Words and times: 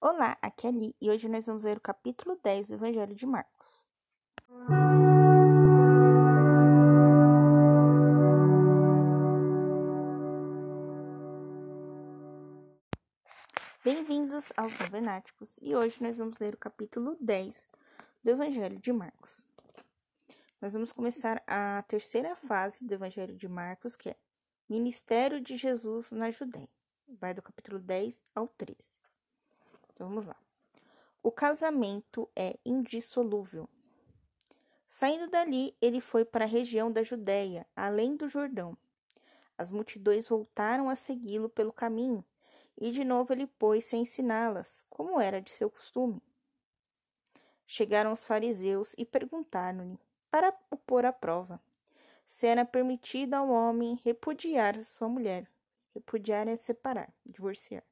Olá, 0.00 0.38
aqui 0.40 0.64
é 0.64 0.70
Ali 0.70 0.94
e 1.00 1.10
hoje 1.10 1.28
nós 1.28 1.44
vamos 1.46 1.64
ler 1.64 1.76
o 1.76 1.80
capítulo 1.80 2.38
10 2.40 2.68
do 2.68 2.74
Evangelho 2.74 3.16
de 3.16 3.26
Marcos. 3.26 3.82
Bem-vindos 13.84 14.52
aos 14.56 14.78
Novenáticos 14.78 15.58
e 15.60 15.74
hoje 15.74 16.00
nós 16.00 16.16
vamos 16.16 16.38
ler 16.38 16.54
o 16.54 16.58
capítulo 16.58 17.16
10 17.20 17.68
do 18.22 18.30
Evangelho 18.30 18.78
de 18.78 18.92
Marcos. 18.92 19.44
Nós 20.62 20.74
vamos 20.74 20.92
começar 20.92 21.42
a 21.44 21.82
terceira 21.88 22.36
fase 22.36 22.84
do 22.84 22.94
Evangelho 22.94 23.36
de 23.36 23.48
Marcos, 23.48 23.96
que 23.96 24.10
é 24.10 24.16
Ministério 24.68 25.40
de 25.40 25.56
Jesus 25.56 26.12
na 26.12 26.30
Judéia. 26.30 26.68
Vai 27.08 27.34
do 27.34 27.42
capítulo 27.42 27.80
10 27.80 28.24
ao 28.32 28.46
13. 28.46 28.97
Vamos 29.98 30.26
lá. 30.26 30.36
O 31.22 31.32
casamento 31.32 32.28
é 32.36 32.56
indissolúvel. 32.64 33.68
Saindo 34.88 35.28
dali, 35.28 35.76
ele 35.82 36.00
foi 36.00 36.24
para 36.24 36.44
a 36.44 36.48
região 36.48 36.90
da 36.90 37.02
Judéia, 37.02 37.66
além 37.76 38.16
do 38.16 38.28
Jordão. 38.28 38.76
As 39.56 39.70
multidões 39.70 40.28
voltaram 40.28 40.88
a 40.88 40.94
segui-lo 40.94 41.48
pelo 41.48 41.72
caminho, 41.72 42.24
e 42.76 42.90
de 42.92 43.04
novo 43.04 43.32
ele 43.32 43.46
pôs-se 43.46 43.96
a 43.96 43.98
ensiná-las, 43.98 44.84
como 44.88 45.20
era 45.20 45.42
de 45.42 45.50
seu 45.50 45.68
costume. 45.68 46.22
Chegaram 47.66 48.12
os 48.12 48.24
fariseus 48.24 48.94
e 48.96 49.04
perguntaram-lhe: 49.04 49.98
para 50.30 50.56
o 50.70 50.76
pôr 50.76 51.04
à 51.04 51.12
prova. 51.12 51.60
Se 52.26 52.46
era 52.46 52.64
permitido 52.64 53.34
ao 53.34 53.48
homem 53.48 54.00
repudiar 54.04 54.82
sua 54.84 55.08
mulher. 55.08 55.50
Repudiar 55.94 56.46
é 56.46 56.56
separar, 56.56 57.12
divorciar. 57.26 57.82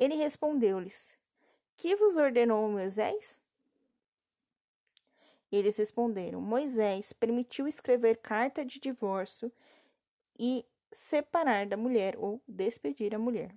Ele 0.00 0.14
respondeu-lhes: 0.14 1.14
Que 1.76 1.94
vos 1.94 2.16
ordenou 2.16 2.70
Moisés? 2.70 3.38
Eles 5.52 5.76
responderam: 5.76 6.40
Moisés 6.40 7.12
permitiu 7.12 7.68
escrever 7.68 8.16
carta 8.16 8.64
de 8.64 8.80
divórcio 8.80 9.52
e 10.38 10.64
separar 10.90 11.66
da 11.66 11.76
mulher 11.76 12.16
ou 12.18 12.40
despedir 12.48 13.14
a 13.14 13.18
mulher. 13.18 13.54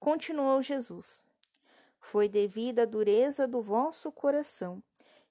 Continuou 0.00 0.60
Jesus: 0.60 1.22
Foi 2.00 2.28
devido 2.28 2.80
à 2.80 2.84
dureza 2.84 3.46
do 3.46 3.62
vosso 3.62 4.10
coração 4.10 4.82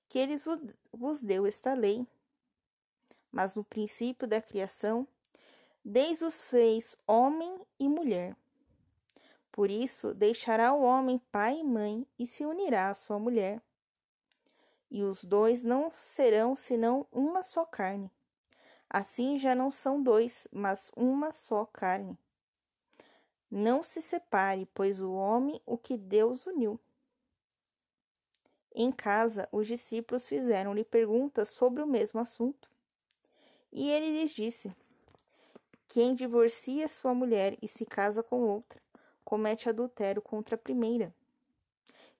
que 0.07 0.19
ele 0.19 0.35
vos 0.93 1.21
deu 1.21 1.45
esta 1.45 1.73
lei. 1.73 2.07
Mas 3.29 3.55
no 3.55 3.63
princípio 3.65 4.25
da 4.25 4.41
criação, 4.41 5.05
Deus 5.83 6.21
os 6.21 6.45
fez 6.45 6.95
homem 7.05 7.59
e 7.77 7.89
mulher. 7.89 8.37
Por 9.57 9.71
isso, 9.71 10.13
deixará 10.13 10.71
o 10.71 10.83
homem 10.83 11.19
pai 11.31 11.61
e 11.61 11.63
mãe 11.63 12.05
e 12.19 12.27
se 12.27 12.45
unirá 12.45 12.91
à 12.91 12.93
sua 12.93 13.17
mulher. 13.17 13.59
E 14.87 15.01
os 15.01 15.23
dois 15.23 15.63
não 15.63 15.91
serão 15.99 16.55
senão 16.55 17.07
uma 17.11 17.41
só 17.41 17.65
carne. 17.65 18.11
Assim 18.87 19.39
já 19.39 19.55
não 19.55 19.71
são 19.71 19.99
dois, 19.99 20.47
mas 20.51 20.91
uma 20.95 21.31
só 21.31 21.65
carne. 21.65 22.15
Não 23.49 23.81
se 23.81 23.99
separe, 23.99 24.69
pois 24.75 25.01
o 25.01 25.11
homem 25.11 25.59
o 25.65 25.75
que 25.75 25.97
Deus 25.97 26.45
uniu. 26.45 26.79
Em 28.75 28.91
casa, 28.91 29.49
os 29.51 29.65
discípulos 29.65 30.27
fizeram-lhe 30.27 30.83
perguntas 30.83 31.49
sobre 31.49 31.81
o 31.81 31.87
mesmo 31.87 32.19
assunto. 32.19 32.69
E 33.71 33.89
ele 33.89 34.21
lhes 34.21 34.29
disse: 34.29 34.71
Quem 35.87 36.13
divorcia 36.13 36.87
sua 36.87 37.15
mulher 37.15 37.57
e 37.59 37.67
se 37.67 37.87
casa 37.87 38.21
com 38.21 38.41
outra, 38.41 38.79
comete 39.27 39.67
adultério 39.67 40.21
contra 40.21 40.55
a 40.55 40.57
primeira. 40.57 41.13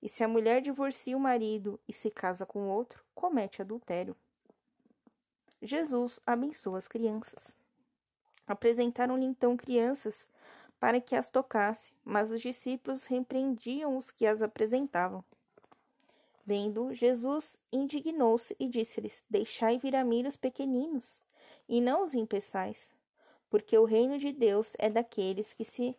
E 0.01 0.09
se 0.09 0.25
a 0.25 0.27
mulher 0.27 0.61
divorcia 0.61 1.15
o 1.15 1.19
marido 1.21 1.79
e 1.87 1.93
se 1.93 2.11
casa 2.11 2.45
com 2.45 2.67
outro, 2.67 3.01
comete 3.15 3.61
adultério. 3.61 4.13
Jesus 5.61 6.19
abençoa 6.27 6.77
as 6.77 6.85
crianças. 6.85 7.55
Apresentaram-lhe 8.45 9.23
então 9.23 9.55
crianças 9.55 10.27
para 10.81 10.99
que 10.99 11.15
as 11.15 11.29
tocasse, 11.29 11.93
mas 12.03 12.29
os 12.29 12.41
discípulos 12.41 13.05
repreendiam 13.05 13.97
os 13.97 14.11
que 14.11 14.25
as 14.25 14.41
apresentavam. 14.41 15.23
Vendo, 16.45 16.93
Jesus 16.93 17.57
indignou-se 17.71 18.53
e 18.59 18.67
disse-lhes: 18.67 19.23
Deixai 19.29 19.77
vir 19.77 19.95
a 19.95 20.03
mim 20.03 20.27
os 20.27 20.35
pequeninos, 20.35 21.21
e 21.69 21.79
não 21.79 22.03
os 22.03 22.13
impeçais, 22.13 22.91
porque 23.49 23.77
o 23.77 23.85
reino 23.85 24.17
de 24.17 24.33
Deus 24.33 24.75
é 24.77 24.89
daqueles 24.89 25.53
que 25.53 25.63
se 25.63 25.95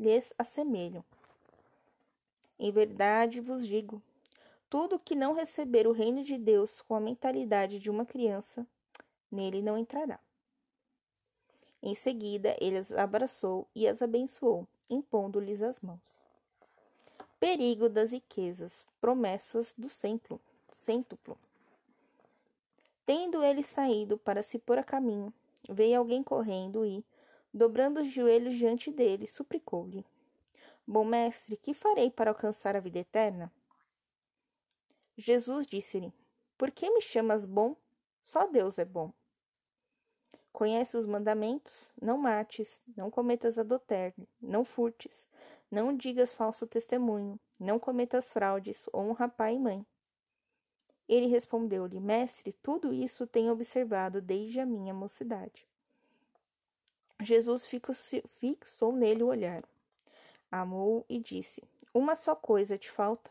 lhes 0.00 0.34
assemelham. 0.36 1.04
Em 2.58 2.72
verdade 2.72 3.40
vos 3.40 3.64
digo: 3.64 4.02
tudo 4.68 4.98
que 4.98 5.14
não 5.14 5.32
receber 5.32 5.86
o 5.86 5.92
reino 5.92 6.24
de 6.24 6.36
Deus 6.36 6.80
com 6.80 6.96
a 6.96 7.00
mentalidade 7.00 7.78
de 7.78 7.88
uma 7.88 8.04
criança, 8.04 8.66
nele 9.30 9.62
não 9.62 9.78
entrará. 9.78 10.18
Em 11.80 11.94
seguida, 11.94 12.56
ele 12.60 12.78
as 12.78 12.90
abraçou 12.90 13.68
e 13.74 13.86
as 13.86 14.02
abençoou, 14.02 14.66
impondo-lhes 14.88 15.62
as 15.62 15.78
mãos 15.80 16.00
perigo 17.40 17.88
das 17.88 18.12
riquezas, 18.12 18.84
promessas 19.00 19.74
do 19.76 19.88
cêntuplo. 19.88 20.38
cêntuplo. 20.72 21.38
Tendo 23.06 23.42
ele 23.42 23.62
saído 23.62 24.18
para 24.18 24.42
se 24.42 24.58
pôr 24.58 24.78
a 24.78 24.84
caminho, 24.84 25.32
veio 25.68 25.98
alguém 25.98 26.22
correndo 26.22 26.84
e, 26.84 27.02
dobrando 27.52 28.00
os 28.00 28.08
joelhos 28.08 28.56
diante 28.56 28.90
dele, 28.90 29.26
suplicou-lhe: 29.26 30.04
Bom 30.86 31.04
mestre, 31.04 31.56
que 31.56 31.74
farei 31.74 32.10
para 32.10 32.30
alcançar 32.30 32.74
a 32.74 32.80
vida 32.80 32.98
eterna? 32.98 33.52
Jesus 35.16 35.66
disse-lhe: 35.66 36.12
Por 36.56 36.70
que 36.70 36.90
me 36.90 37.00
chamas 37.00 37.44
bom? 37.44 37.76
Só 38.22 38.46
Deus 38.46 38.78
é 38.78 38.84
bom. 38.84 39.12
Conhece 40.52 40.96
os 40.96 41.06
mandamentos? 41.06 41.90
Não 42.00 42.18
mates, 42.18 42.82
não 42.96 43.10
cometas 43.10 43.58
adultério, 43.58 44.26
não 44.40 44.64
furtes, 44.64 45.28
não 45.70 45.96
digas 45.96 46.34
falso 46.34 46.66
testemunho, 46.66 47.38
não 47.58 47.78
cometas 47.78 48.32
fraudes, 48.32 48.88
honra 48.92 49.28
pai 49.28 49.54
e 49.54 49.58
mãe. 49.58 49.86
Ele 51.08 51.26
respondeu-lhe: 51.26 52.00
Mestre, 52.00 52.52
tudo 52.62 52.92
isso 52.92 53.26
tenho 53.26 53.52
observado 53.52 54.20
desde 54.20 54.60
a 54.60 54.66
minha 54.66 54.92
mocidade. 54.92 55.69
Jesus 57.22 57.66
fixou 57.66 58.92
nele 58.92 59.22
o 59.22 59.26
olhar, 59.26 59.62
amou 60.50 61.04
e 61.08 61.18
disse: 61.18 61.62
Uma 61.92 62.16
só 62.16 62.34
coisa 62.34 62.78
te 62.78 62.90
falta. 62.90 63.30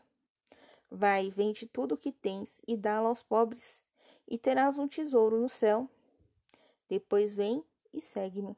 Vai, 0.90 1.30
vende 1.30 1.66
tudo 1.66 1.94
o 1.94 1.98
que 1.98 2.12
tens 2.12 2.60
e 2.66 2.76
dá-lo 2.76 3.08
aos 3.08 3.22
pobres, 3.22 3.80
e 4.26 4.38
terás 4.38 4.78
um 4.78 4.88
tesouro 4.88 5.40
no 5.40 5.48
céu. 5.48 5.88
Depois 6.88 7.34
vem 7.34 7.64
e 7.92 8.00
segue-me. 8.00 8.56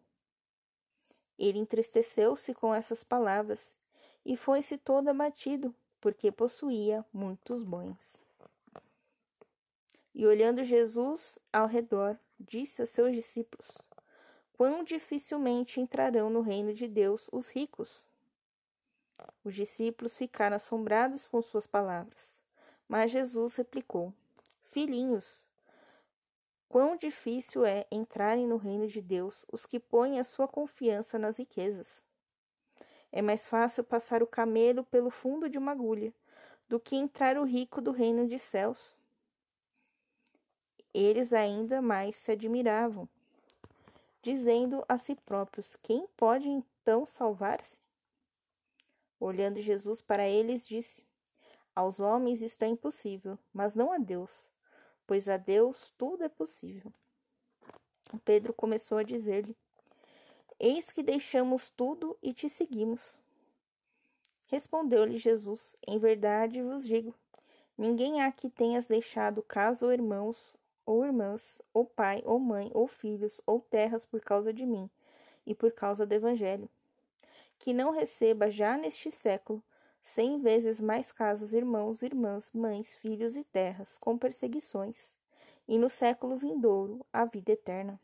Ele 1.39 1.59
entristeceu-se 1.59 2.55
com 2.55 2.75
essas 2.75 3.03
palavras 3.03 3.77
e 4.25 4.37
foi-se 4.37 4.79
todo 4.79 5.09
abatido, 5.09 5.75
porque 6.01 6.31
possuía 6.31 7.05
muitos 7.13 7.63
bens. 7.63 8.17
E 10.15 10.27
olhando 10.27 10.63
Jesus 10.63 11.39
ao 11.53 11.67
redor, 11.67 12.19
disse 12.39 12.83
a 12.83 12.87
seus 12.87 13.15
discípulos: 13.15 13.92
Quão 14.63 14.85
dificilmente 14.85 15.81
entrarão 15.81 16.31
no 16.31 16.41
reino 16.41 16.73
de 16.73 16.87
Deus 16.87 17.29
os 17.33 17.49
ricos. 17.49 18.07
Os 19.43 19.57
discípulos 19.57 20.17
ficaram 20.17 20.55
assombrados 20.55 21.27
com 21.27 21.43
suas 21.43 21.67
palavras. 21.67 22.39
Mas 22.87 23.11
Jesus 23.11 23.57
replicou: 23.57 24.15
Filhinhos, 24.71 25.43
Quão 26.69 26.97
difícil 26.97 27.67
é 27.67 27.89
entrarem 27.91 28.47
no 28.47 28.57
reino 28.57 28.87
de 28.87 29.03
Deus 29.03 29.45
os 29.51 29.67
que 29.67 29.81
põem 29.81 30.21
a 30.21 30.23
sua 30.23 30.47
confiança 30.47 31.19
nas 31.19 31.39
riquezas. 31.39 32.01
É 33.11 33.21
mais 33.21 33.49
fácil 33.49 33.83
passar 33.83 34.23
o 34.23 34.29
camelo 34.29 34.85
pelo 34.85 35.11
fundo 35.11 35.49
de 35.49 35.59
uma 35.59 35.73
agulha 35.73 36.15
do 36.69 36.79
que 36.79 36.95
entrar 36.95 37.37
o 37.37 37.43
rico 37.43 37.81
do 37.81 37.91
reino 37.91 38.29
de 38.29 38.39
céus. 38.39 38.95
Eles 40.95 41.33
ainda 41.33 41.83
mais 41.83 42.15
se 42.15 42.31
admiravam, 42.31 43.09
dizendo 44.23 44.85
a 44.89 44.97
si 44.97 45.15
próprios: 45.15 45.77
Quem 45.77 46.07
pode 46.17 46.49
então 46.49 47.07
salvar-se? 47.07 47.79
Olhando 49.21 49.61
Jesus 49.61 50.01
para 50.01 50.29
eles, 50.29 50.67
disse: 50.67 51.05
Aos 51.75 52.01
homens 52.01 52.41
isto 52.41 52.63
é 52.63 52.69
impossível, 52.69 53.39
mas 53.53 53.75
não 53.75 53.93
a 53.93 53.99
Deus 53.99 54.47
pois 55.13 55.29
a 55.29 55.37
Deus 55.37 55.93
tudo 55.99 56.25
é 56.25 56.29
possível. 56.31 56.93
Pedro 58.25 58.53
começou 58.53 58.99
a 58.99 59.03
dizer-lhe: 59.03 59.55
Eis 60.59 60.91
que 60.91 61.03
deixamos 61.03 61.71
tudo 61.71 62.17
e 62.23 62.33
te 62.33 62.49
seguimos. 62.49 63.15
Respondeu-lhe 64.47 65.19
Jesus: 65.19 65.77
Em 65.87 65.99
verdade 65.99 66.63
vos 66.63 66.87
digo: 66.87 67.15
ninguém 67.77 68.23
há 68.23 68.31
que 68.33 68.49
tenhas 68.49 68.87
deixado 68.87 69.43
casa 69.43 69.85
ou 69.85 69.93
irmãos, 69.93 70.55
ou 70.85 71.05
irmãs, 71.05 71.61
ou 71.73 71.85
pai, 71.85 72.23
ou 72.25 72.39
mãe, 72.39 72.71
ou 72.75 72.87
filhos, 72.87 73.41
ou 73.47 73.61
terras 73.61 74.05
por 74.05 74.21
causa 74.21 74.53
de 74.53 74.67
mim 74.67 74.91
e 75.47 75.55
por 75.55 75.73
causa 75.73 76.07
do 76.07 76.13
Evangelho, 76.13 76.69
que 77.59 77.73
não 77.73 77.91
receba 77.91 78.51
já 78.51 78.77
neste 78.77 79.11
século 79.11 79.63
cem 80.03 80.41
vezes 80.41 80.81
mais 80.81 81.13
casas, 81.13 81.53
irmãos, 81.53 82.03
irmãs, 82.03 82.51
mães, 82.53 82.97
filhos 82.97 83.37
e 83.37 83.45
terras, 83.45 83.97
com 83.99 84.19
perseguições, 84.19 85.17
e 85.69 85.79
no 85.79 85.89
século 85.89 86.37
vindouro 86.37 87.07
a 87.13 87.25
vida 87.25 87.53
eterna. 87.53 88.01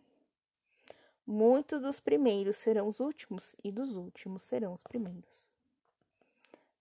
Muitos 1.26 1.82
dos 1.82 2.00
primeiros 2.00 2.56
serão 2.56 2.88
os 2.88 3.00
últimos, 3.00 3.54
e 3.62 3.70
dos 3.70 3.96
últimos 3.96 4.44
serão 4.44 4.72
os 4.72 4.82
primeiros. 4.82 5.44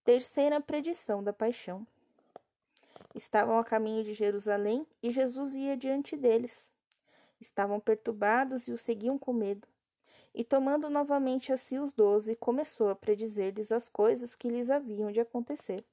Terceira 0.05 0.61
predição 0.61 1.21
da 1.21 1.33
paixão. 1.33 1.85
Estavam 3.17 3.57
a 3.57 3.63
caminho 3.63 4.03
de 4.03 4.13
Jerusalém 4.13 4.85
e 5.01 5.09
Jesus 5.09 5.55
ia 5.55 5.75
diante 5.75 6.15
deles. 6.15 6.69
Estavam 7.41 7.79
perturbados 7.79 8.67
e 8.67 8.71
o 8.71 8.77
seguiam 8.77 9.17
com 9.17 9.33
medo. 9.33 9.67
E 10.35 10.43
tomando 10.43 10.87
novamente 10.87 11.51
a 11.51 11.57
si 11.57 11.79
os 11.79 11.91
doze, 11.91 12.35
começou 12.35 12.89
a 12.89 12.95
predizer-lhes 12.95 13.71
as 13.71 13.89
coisas 13.89 14.35
que 14.35 14.47
lhes 14.47 14.69
haviam 14.69 15.11
de 15.11 15.19
acontecer. 15.19 15.83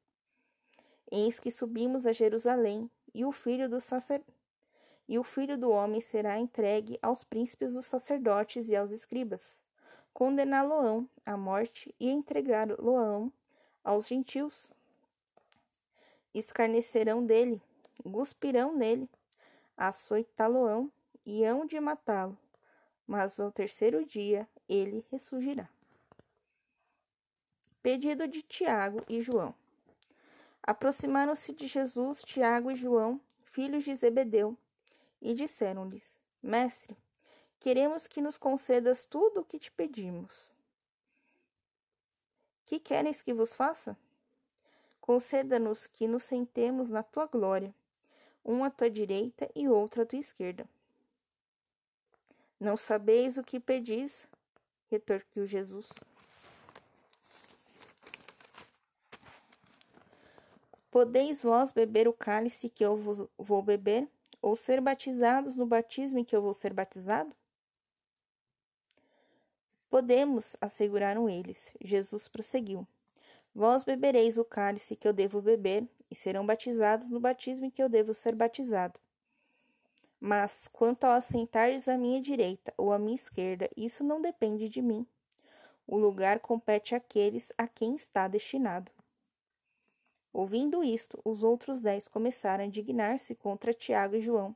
Eis 1.10 1.40
que 1.40 1.50
subimos 1.50 2.06
a 2.06 2.12
Jerusalém, 2.12 2.90
e 3.14 3.24
o 3.24 3.32
filho 3.32 3.70
do 3.70 3.80
sacer... 3.80 4.22
e 5.08 5.18
o 5.18 5.24
filho 5.24 5.56
do 5.56 5.70
homem 5.70 6.02
será 6.02 6.38
entregue 6.38 6.98
aos 7.00 7.24
príncipes 7.24 7.72
dos 7.72 7.86
sacerdotes 7.86 8.68
e 8.68 8.76
aos 8.76 8.92
escribas. 8.92 9.56
Condená-lo-ão 10.12 11.08
à 11.24 11.38
morte 11.38 11.94
e 11.98 12.10
entregá-lo-ão 12.10 13.32
aos 13.82 14.08
gentios. 14.08 14.68
Escarnecerão 16.34 17.24
dele, 17.24 17.62
guspirão 18.04 18.76
nele, 18.76 19.08
açoitá-lo-ão 19.76 20.90
e 21.24 21.44
hão 21.44 21.64
de 21.64 21.78
matá-lo 21.78 22.36
mas 23.06 23.38
ao 23.38 23.52
terceiro 23.52 24.04
dia 24.04 24.48
ele 24.68 25.04
ressurgirá. 25.10 25.68
Pedido 27.82 28.26
de 28.26 28.42
Tiago 28.42 29.04
e 29.08 29.20
João. 29.20 29.54
Aproximaram-se 30.62 31.52
de 31.52 31.66
Jesus 31.66 32.22
Tiago 32.22 32.70
e 32.70 32.76
João, 32.76 33.20
filhos 33.42 33.84
de 33.84 33.94
Zebedeu, 33.94 34.56
e 35.20 35.34
disseram-lhes: 35.34 36.02
Mestre, 36.42 36.96
queremos 37.60 38.06
que 38.06 38.22
nos 38.22 38.38
concedas 38.38 39.04
tudo 39.04 39.40
o 39.40 39.44
que 39.44 39.58
te 39.58 39.70
pedimos. 39.70 40.48
Que 42.64 42.80
queres 42.80 43.20
que 43.20 43.34
vos 43.34 43.54
faça? 43.54 43.94
Conceda-nos 45.04 45.86
que 45.86 46.08
nos 46.08 46.24
sentemos 46.24 46.88
na 46.88 47.02
tua 47.02 47.26
glória, 47.26 47.74
um 48.42 48.64
à 48.64 48.70
tua 48.70 48.88
direita 48.88 49.50
e 49.54 49.68
outro 49.68 50.00
à 50.00 50.06
tua 50.06 50.18
esquerda. 50.18 50.66
Não 52.58 52.74
sabeis 52.74 53.36
o 53.36 53.42
que 53.42 53.60
pedis? 53.60 54.26
retorquiu 54.90 55.46
Jesus. 55.46 55.86
Podeis 60.90 61.42
vós 61.42 61.70
beber 61.70 62.08
o 62.08 62.12
cálice 62.14 62.70
que 62.70 62.82
eu 62.82 62.96
vos 62.96 63.28
vou 63.36 63.60
beber, 63.60 64.08
ou 64.40 64.56
ser 64.56 64.80
batizados 64.80 65.54
no 65.54 65.66
batismo 65.66 66.18
em 66.18 66.24
que 66.24 66.34
eu 66.34 66.40
vou 66.40 66.54
ser 66.54 66.72
batizado? 66.72 67.30
Podemos, 69.90 70.56
asseguraram 70.62 71.28
eles. 71.28 71.74
Jesus 71.78 72.26
prosseguiu: 72.26 72.88
Vós 73.54 73.84
bebereis 73.84 74.36
o 74.36 74.44
cálice 74.44 74.96
que 74.96 75.06
eu 75.06 75.12
devo 75.12 75.40
beber, 75.40 75.88
e 76.10 76.14
serão 76.16 76.44
batizados 76.44 77.08
no 77.08 77.20
batismo 77.20 77.64
em 77.64 77.70
que 77.70 77.82
eu 77.82 77.88
devo 77.88 78.12
ser 78.12 78.34
batizado. 78.34 78.98
Mas, 80.20 80.68
quanto 80.72 81.04
ao 81.04 81.12
assentar-lhes 81.12 81.88
à 81.88 81.96
minha 81.96 82.20
direita 82.20 82.74
ou 82.76 82.92
à 82.92 82.98
minha 82.98 83.14
esquerda, 83.14 83.70
isso 83.76 84.02
não 84.02 84.20
depende 84.20 84.68
de 84.68 84.82
mim. 84.82 85.06
O 85.86 85.96
lugar 85.96 86.40
compete 86.40 86.94
àqueles 86.94 87.52
a 87.58 87.68
quem 87.68 87.94
está 87.94 88.26
destinado. 88.26 88.90
Ouvindo 90.32 90.82
isto, 90.82 91.20
os 91.24 91.42
outros 91.42 91.80
dez 91.80 92.08
começaram 92.08 92.64
a 92.64 92.66
indignar-se 92.66 93.34
contra 93.34 93.74
Tiago 93.74 94.16
e 94.16 94.20
João. 94.20 94.54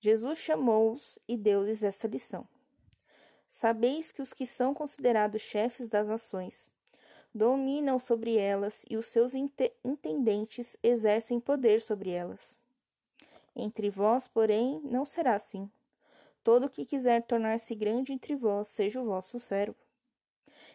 Jesus 0.00 0.38
chamou-os 0.38 1.18
e 1.28 1.36
deu-lhes 1.36 1.82
essa 1.82 2.08
lição. 2.08 2.46
Sabeis 3.48 4.10
que 4.10 4.20
os 4.20 4.32
que 4.32 4.46
são 4.46 4.74
considerados 4.74 5.40
chefes 5.42 5.88
das 5.88 6.08
nações 6.08 6.71
dominam 7.34 7.98
sobre 7.98 8.36
elas 8.36 8.84
e 8.90 8.96
os 8.96 9.06
seus 9.06 9.32
intendentes 9.34 10.76
exercem 10.82 11.40
poder 11.40 11.80
sobre 11.80 12.10
elas. 12.10 12.58
Entre 13.54 13.90
vós, 13.90 14.26
porém, 14.26 14.80
não 14.84 15.04
será 15.04 15.34
assim. 15.34 15.70
Todo 16.42 16.68
que 16.68 16.84
quiser 16.84 17.22
tornar-se 17.22 17.74
grande 17.74 18.12
entre 18.12 18.34
vós, 18.34 18.68
seja 18.68 19.00
o 19.00 19.04
vosso 19.04 19.38
servo. 19.38 19.76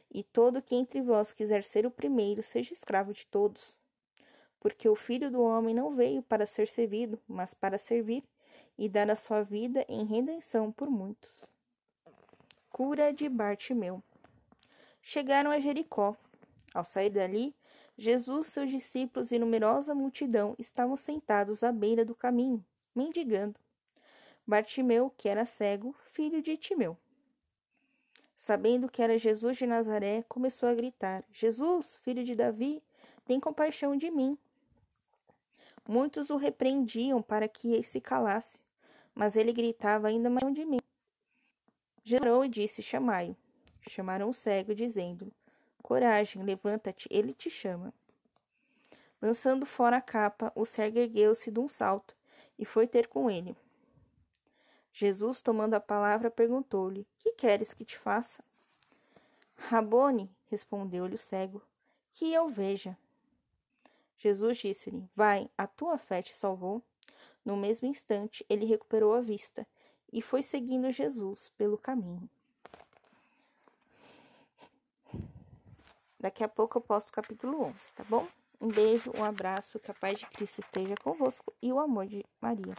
E 0.09 0.23
todo 0.23 0.61
que 0.61 0.75
entre 0.75 1.01
vós 1.01 1.33
quiser 1.33 1.63
ser 1.63 1.85
o 1.85 1.91
primeiro, 1.91 2.41
seja 2.41 2.73
escravo 2.73 3.13
de 3.13 3.25
todos. 3.27 3.77
Porque 4.59 4.87
o 4.87 4.95
filho 4.95 5.29
do 5.29 5.41
homem 5.41 5.75
não 5.75 5.95
veio 5.95 6.23
para 6.23 6.45
ser 6.45 6.67
servido, 6.67 7.19
mas 7.27 7.53
para 7.53 7.77
servir 7.77 8.23
e 8.77 8.87
dar 8.87 9.09
a 9.09 9.15
sua 9.15 9.43
vida 9.43 9.85
em 9.89 10.05
redenção 10.05 10.71
por 10.71 10.89
muitos. 10.89 11.43
Cura 12.69 13.11
de 13.11 13.27
Bartimeu. 13.27 14.01
Chegaram 15.01 15.51
a 15.51 15.59
Jericó. 15.59 16.15
Ao 16.77 16.85
sair 16.85 17.09
dali, 17.09 17.55
Jesus, 17.97 18.45
seus 18.45 18.69
discípulos 18.69 19.31
e 19.31 19.39
numerosa 19.39 19.95
multidão 19.95 20.55
estavam 20.59 20.95
sentados 20.95 21.63
à 21.63 21.71
beira 21.71 22.05
do 22.05 22.13
caminho, 22.13 22.63
mendigando. 22.93 23.59
Bartimeu, 24.45 25.09
que 25.17 25.27
era 25.27 25.43
cego, 25.43 25.95
filho 26.11 26.39
de 26.39 26.55
Timeu. 26.55 26.95
Sabendo 28.35 28.87
que 28.87 29.01
era 29.01 29.17
Jesus 29.17 29.57
de 29.57 29.65
Nazaré, 29.65 30.23
começou 30.29 30.69
a 30.69 30.75
gritar: 30.75 31.23
Jesus, 31.31 31.95
filho 32.03 32.23
de 32.23 32.35
Davi, 32.35 32.83
tem 33.25 33.39
compaixão 33.39 33.97
de 33.97 34.11
mim. 34.11 34.37
Muitos 35.89 36.29
o 36.29 36.37
repreendiam 36.37 37.23
para 37.23 37.47
que 37.47 37.81
se 37.81 37.99
calasse, 37.99 38.59
mas 39.15 39.35
ele 39.35 39.51
gritava 39.51 40.09
ainda 40.09 40.29
mais 40.29 40.53
de 40.53 40.63
mim. 40.63 40.77
Jesus 42.03 42.19
parou 42.19 42.45
e 42.45 42.49
disse: 42.49 42.83
Chamai-o. 42.83 43.35
Chamaram 43.89 44.29
o 44.29 44.33
cego, 44.33 44.75
dizendo: 44.75 45.33
Coragem, 45.87 46.43
levanta-te, 46.43 47.07
ele 47.09 47.33
te 47.33 47.49
chama. 47.49 47.93
Lançando 49.21 49.65
fora 49.65 49.95
a 49.95 50.01
capa, 50.01 50.51
o 50.53 50.65
cego 50.65 50.99
ergueu-se 50.99 51.49
de 51.49 51.61
um 51.61 51.69
salto 51.69 52.13
e 52.59 52.65
foi 52.65 52.85
ter 52.85 53.07
com 53.07 53.31
ele. 53.31 53.55
Jesus, 54.91 55.41
tomando 55.41 55.75
a 55.75 55.79
palavra, 55.79 56.29
perguntou-lhe: 56.29 57.07
Que 57.17 57.31
queres 57.31 57.73
que 57.73 57.85
te 57.85 57.97
faça? 57.97 58.43
Rabone, 59.55 60.29
respondeu-lhe 60.47 61.15
o 61.15 61.17
cego, 61.17 61.61
que 62.11 62.33
eu 62.33 62.49
veja. 62.49 62.97
Jesus 64.17 64.57
disse-lhe: 64.57 65.09
Vai, 65.15 65.49
a 65.57 65.65
tua 65.65 65.97
fé 65.97 66.21
te 66.21 66.33
salvou. 66.33 66.83
No 67.45 67.55
mesmo 67.55 67.87
instante, 67.87 68.45
ele 68.49 68.65
recuperou 68.65 69.13
a 69.13 69.21
vista 69.21 69.65
e 70.11 70.21
foi 70.21 70.43
seguindo 70.43 70.91
Jesus 70.91 71.49
pelo 71.57 71.77
caminho. 71.77 72.29
Daqui 76.19 76.43
a 76.43 76.47
pouco 76.47 76.77
eu 76.77 76.81
posto 76.81 77.09
o 77.09 77.13
capítulo 77.13 77.63
11, 77.63 77.93
tá 77.93 78.03
bom? 78.09 78.27
Um 78.59 78.67
beijo, 78.67 79.11
um 79.15 79.23
abraço, 79.23 79.79
que 79.79 79.91
a 79.91 79.93
paz 79.93 80.19
de 80.19 80.25
Cristo 80.25 80.59
esteja 80.59 80.95
convosco 81.03 81.53
e 81.61 81.71
o 81.71 81.79
amor 81.79 82.07
de 82.07 82.25
Maria. 82.41 82.75